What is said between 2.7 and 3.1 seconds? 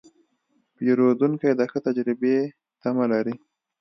تمه